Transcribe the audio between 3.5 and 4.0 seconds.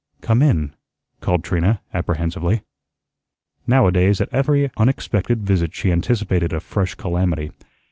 Now a